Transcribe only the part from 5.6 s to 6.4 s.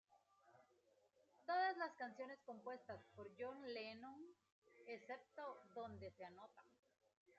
donde se